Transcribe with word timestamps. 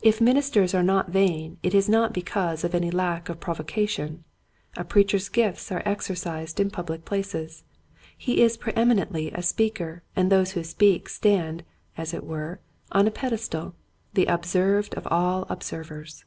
If 0.00 0.20
ministers 0.20 0.74
are 0.74 0.82
not 0.82 1.10
vain 1.12 1.56
it 1.62 1.72
is 1.72 1.88
not 1.88 2.12
because 2.12 2.64
of 2.64 2.74
any 2.74 2.90
lack 2.90 3.28
of 3.28 3.38
provo 3.38 3.62
cation. 3.62 4.24
A 4.76 4.82
preacher's 4.82 5.28
gifts 5.28 5.70
are 5.70 5.84
exercised 5.86 6.58
in 6.58 6.68
public 6.68 7.04
places. 7.04 7.62
He 8.18 8.42
is 8.42 8.56
pre 8.56 8.72
eminently 8.74 9.30
a 9.30 9.40
speaker 9.40 10.02
and 10.16 10.32
those 10.32 10.50
who 10.58 10.64
speak 10.64 11.08
stand, 11.08 11.62
as 11.96 12.12
it 12.12 12.24
were, 12.24 12.58
on 12.90 13.06
a 13.06 13.12
pedestal, 13.12 13.76
the 14.14 14.26
observed 14.26 14.94
of 14.96 15.06
all 15.12 15.46
observers. 15.48 16.24